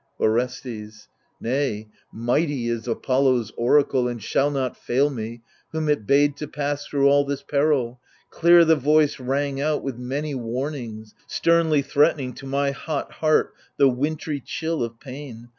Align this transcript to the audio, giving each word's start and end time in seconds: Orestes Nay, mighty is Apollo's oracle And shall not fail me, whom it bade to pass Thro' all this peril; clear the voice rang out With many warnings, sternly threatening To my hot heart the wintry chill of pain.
Orestes 0.19 1.09
Nay, 1.39 1.89
mighty 2.11 2.67
is 2.67 2.87
Apollo's 2.87 3.51
oracle 3.55 4.07
And 4.07 4.19
shall 4.19 4.49
not 4.49 4.75
fail 4.75 5.11
me, 5.11 5.43
whom 5.73 5.87
it 5.87 6.07
bade 6.07 6.35
to 6.37 6.47
pass 6.47 6.87
Thro' 6.87 7.05
all 7.07 7.23
this 7.23 7.43
peril; 7.43 7.99
clear 8.31 8.65
the 8.65 8.75
voice 8.75 9.19
rang 9.19 9.61
out 9.61 9.83
With 9.83 9.99
many 9.99 10.33
warnings, 10.33 11.13
sternly 11.27 11.83
threatening 11.83 12.33
To 12.33 12.47
my 12.47 12.71
hot 12.71 13.11
heart 13.11 13.53
the 13.77 13.89
wintry 13.89 14.39
chill 14.43 14.81
of 14.83 14.99
pain. 14.99 15.49